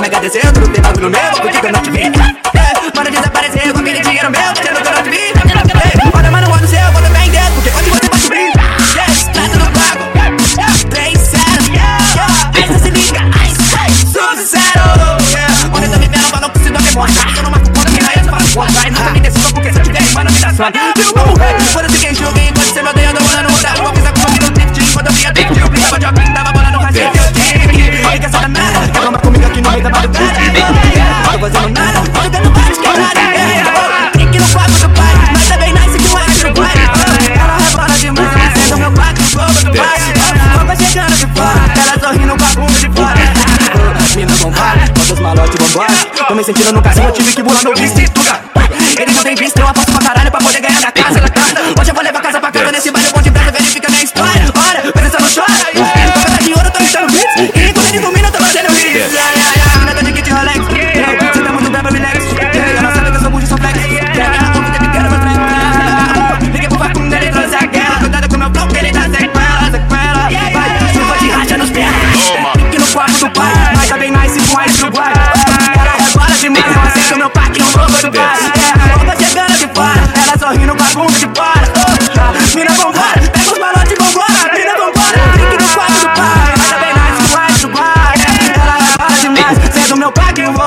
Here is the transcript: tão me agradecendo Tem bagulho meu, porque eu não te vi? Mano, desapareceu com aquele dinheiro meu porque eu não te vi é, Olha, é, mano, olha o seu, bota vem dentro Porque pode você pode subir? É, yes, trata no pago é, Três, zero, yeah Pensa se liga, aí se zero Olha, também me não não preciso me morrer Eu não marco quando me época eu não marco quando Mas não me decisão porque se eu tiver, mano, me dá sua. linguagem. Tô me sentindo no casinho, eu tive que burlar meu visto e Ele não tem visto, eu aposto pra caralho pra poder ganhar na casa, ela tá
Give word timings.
tão 0.00 0.02
me 0.02 0.06
agradecendo 0.06 0.68
Tem 0.68 0.82
bagulho 0.82 1.10
meu, 1.10 1.20
porque 1.40 1.66
eu 1.66 1.72
não 1.72 1.80
te 1.82 1.90
vi? 1.90 2.10
Mano, 2.96 3.10
desapareceu 3.10 3.72
com 3.74 3.80
aquele 3.80 4.00
dinheiro 4.00 4.30
meu 4.30 4.52
porque 4.54 4.68
eu 4.68 4.74
não 4.74 4.82
te 4.82 5.10
vi 5.10 5.16
é, 5.16 6.16
Olha, 6.16 6.26
é, 6.26 6.30
mano, 6.30 6.50
olha 6.50 6.64
o 6.64 6.68
seu, 6.68 6.92
bota 6.92 7.08
vem 7.10 7.30
dentro 7.30 7.52
Porque 7.54 7.70
pode 7.70 7.90
você 7.90 8.08
pode 8.08 8.22
subir? 8.22 8.52
É, 8.96 9.10
yes, 9.10 9.24
trata 9.32 9.58
no 9.58 9.70
pago 9.70 10.04
é, 10.16 10.88
Três, 10.88 11.18
zero, 11.18 11.72
yeah 11.72 12.50
Pensa 12.52 12.78
se 12.78 12.90
liga, 12.90 13.20
aí 13.38 13.54
se 13.54 14.46
zero 14.46 15.72
Olha, 15.72 15.88
também 15.88 16.08
me 16.08 16.16
não 16.16 16.40
não 16.40 16.50
preciso 16.50 16.72
me 16.72 16.90
morrer 16.92 17.36
Eu 17.36 17.42
não 17.42 17.50
marco 17.50 17.70
quando 17.70 17.90
me 17.90 17.98
época 17.98 18.18
eu 18.18 18.24
não 18.24 18.32
marco 18.32 18.52
quando 18.54 18.72
Mas 18.72 18.92
não 18.92 19.12
me 19.12 19.20
decisão 19.20 19.52
porque 19.52 19.72
se 19.72 19.78
eu 19.78 19.82
tiver, 19.82 20.12
mano, 20.12 20.32
me 20.32 20.38
dá 20.38 20.54
sua. 20.54 20.70
linguagem. 45.70 46.10
Tô 46.26 46.34
me 46.34 46.44
sentindo 46.44 46.72
no 46.72 46.82
casinho, 46.82 47.08
eu 47.08 47.12
tive 47.12 47.32
que 47.32 47.42
burlar 47.42 47.62
meu 47.62 47.74
visto 47.74 48.00
e 48.00 49.00
Ele 49.00 49.12
não 49.12 49.22
tem 49.22 49.34
visto, 49.36 49.58
eu 49.58 49.68
aposto 49.68 49.92
pra 49.92 50.02
caralho 50.02 50.30
pra 50.30 50.40
poder 50.40 50.60
ganhar 50.60 50.80
na 50.80 50.92
casa, 50.92 51.18
ela 51.18 51.28
tá 51.28 51.59